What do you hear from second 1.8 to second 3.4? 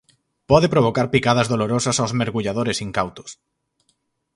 aos mergulladores incautos.